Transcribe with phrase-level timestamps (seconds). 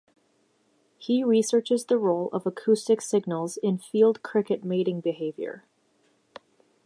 [0.97, 5.63] He researches the role of acoustic signals in field cricket mating behaviour.